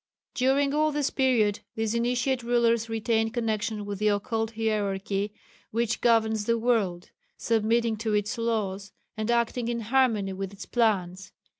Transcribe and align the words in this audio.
During 0.33 0.73
all 0.73 0.91
this 0.91 1.11
period 1.11 1.59
these 1.75 1.93
Initiate 1.93 2.41
rulers 2.41 2.89
retained 2.89 3.35
connection 3.35 3.85
with 3.85 3.99
the 3.99 4.07
Occult 4.07 4.53
Hierarchy 4.57 5.31
which 5.69 6.01
governs 6.01 6.45
the 6.45 6.57
world, 6.57 7.11
submitting 7.37 7.95
to 7.97 8.15
its 8.15 8.35
laws, 8.39 8.91
and 9.15 9.29
acting 9.29 9.67
in 9.67 9.81
harmony 9.81 10.33
with 10.33 10.53
its 10.53 10.65
plans. 10.65 11.33